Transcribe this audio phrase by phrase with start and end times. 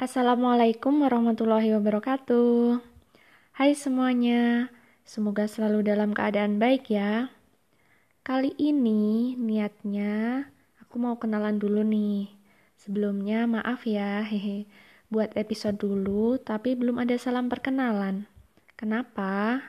[0.00, 2.80] Assalamualaikum warahmatullahi wabarakatuh.
[3.52, 4.72] Hai semuanya,
[5.04, 7.28] semoga selalu dalam keadaan baik ya.
[8.24, 10.48] Kali ini niatnya
[10.80, 12.32] aku mau kenalan dulu nih.
[12.80, 14.64] Sebelumnya maaf ya, hehe.
[15.12, 18.24] Buat episode dulu, tapi belum ada salam perkenalan.
[18.80, 19.60] Kenapa?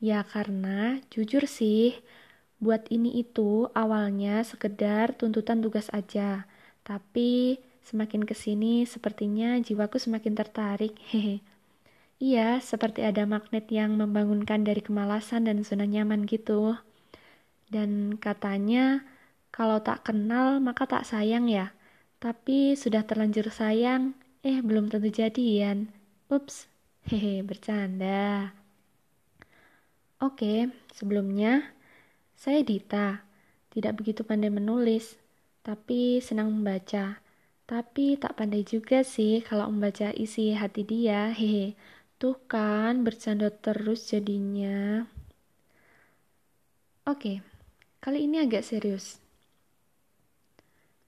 [0.00, 1.92] Ya karena jujur sih,
[2.56, 6.48] buat ini itu awalnya sekedar tuntutan tugas aja.
[6.88, 10.92] Tapi semakin ke sini sepertinya jiwaku semakin tertarik.
[11.08, 11.40] Hehe.
[12.20, 16.76] Iya, seperti ada magnet yang membangunkan dari kemalasan dan zona nyaman gitu.
[17.72, 19.06] Dan katanya,
[19.54, 21.72] kalau tak kenal maka tak sayang ya.
[22.18, 25.94] Tapi sudah terlanjur sayang, eh belum tentu jadian.
[26.26, 26.66] Ups,
[27.06, 28.52] hehe, bercanda.
[30.18, 31.62] Oke, sebelumnya
[32.34, 33.22] saya Dita.
[33.70, 35.14] Tidak begitu pandai menulis,
[35.62, 37.22] tapi senang membaca.
[37.68, 41.28] Tapi tak pandai juga sih kalau membaca isi hati dia.
[41.36, 41.76] Hehe.
[42.16, 45.04] Tuh kan bercanda terus jadinya.
[47.04, 47.44] Oke,
[48.00, 49.20] kali ini agak serius.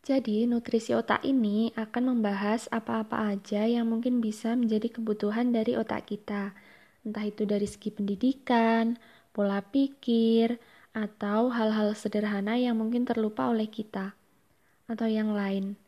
[0.05, 6.08] Jadi, nutrisi otak ini akan membahas apa-apa aja yang mungkin bisa menjadi kebutuhan dari otak
[6.08, 6.56] kita
[7.05, 9.00] entah itu dari segi pendidikan,
[9.33, 10.61] pola pikir,
[10.92, 14.12] atau hal-hal sederhana yang mungkin terlupa oleh kita,
[14.91, 15.78] atau yang lain.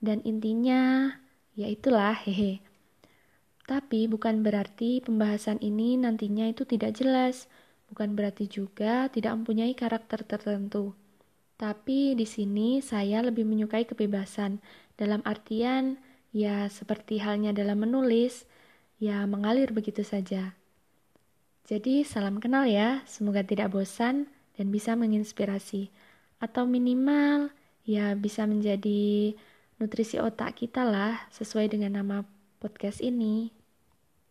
[0.00, 1.12] Dan intinya,
[1.52, 2.64] ya itulah hehe.
[3.68, 7.46] Tapi bukan berarti pembahasan ini nantinya itu tidak jelas,
[7.86, 10.96] bukan berarti juga tidak mempunyai karakter tertentu.
[11.60, 14.58] Tapi di sini saya lebih menyukai kebebasan,
[14.96, 16.00] dalam artian
[16.32, 18.48] ya seperti halnya dalam menulis,
[18.96, 20.56] ya mengalir begitu saja.
[21.68, 24.26] Jadi salam kenal ya, semoga tidak bosan
[24.58, 25.92] dan bisa menginspirasi.
[26.40, 27.52] Atau minimal
[27.86, 29.36] ya bisa menjadi
[29.80, 32.22] nutrisi otak kita lah sesuai dengan nama
[32.60, 33.59] podcast ini.